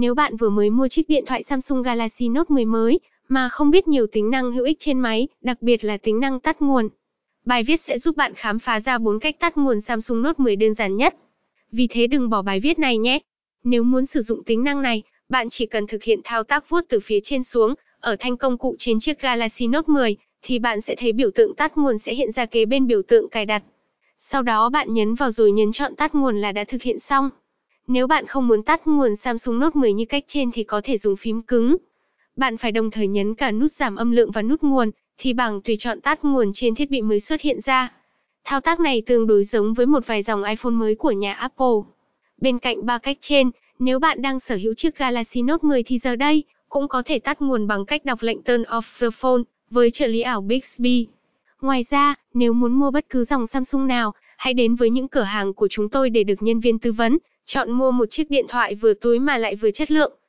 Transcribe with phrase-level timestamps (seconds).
[0.00, 3.70] Nếu bạn vừa mới mua chiếc điện thoại Samsung Galaxy Note 10 mới, mà không
[3.70, 6.88] biết nhiều tính năng hữu ích trên máy, đặc biệt là tính năng tắt nguồn.
[7.44, 10.56] Bài viết sẽ giúp bạn khám phá ra 4 cách tắt nguồn Samsung Note 10
[10.56, 11.16] đơn giản nhất.
[11.72, 13.18] Vì thế đừng bỏ bài viết này nhé.
[13.64, 16.80] Nếu muốn sử dụng tính năng này, bạn chỉ cần thực hiện thao tác vuốt
[16.88, 20.80] từ phía trên xuống, ở thanh công cụ trên chiếc Galaxy Note 10, thì bạn
[20.80, 23.62] sẽ thấy biểu tượng tắt nguồn sẽ hiện ra kế bên biểu tượng cài đặt.
[24.18, 27.30] Sau đó bạn nhấn vào rồi nhấn chọn tắt nguồn là đã thực hiện xong.
[27.88, 30.98] Nếu bạn không muốn tắt nguồn Samsung Note 10 như cách trên thì có thể
[30.98, 31.76] dùng phím cứng.
[32.36, 35.60] Bạn phải đồng thời nhấn cả nút giảm âm lượng và nút nguồn, thì bảng
[35.60, 37.92] tùy chọn tắt nguồn trên thiết bị mới xuất hiện ra.
[38.44, 41.76] Thao tác này tương đối giống với một vài dòng iPhone mới của nhà Apple.
[42.38, 45.98] Bên cạnh ba cách trên, nếu bạn đang sở hữu chiếc Galaxy Note 10 thì
[45.98, 49.42] giờ đây cũng có thể tắt nguồn bằng cách đọc lệnh turn off the phone
[49.70, 51.06] với trợ lý ảo Bixby.
[51.60, 55.22] Ngoài ra, nếu muốn mua bất cứ dòng Samsung nào, hãy đến với những cửa
[55.22, 57.18] hàng của chúng tôi để được nhân viên tư vấn,
[57.48, 60.12] chọn mua một chiếc điện thoại vừa túi mà lại vừa chất lượng.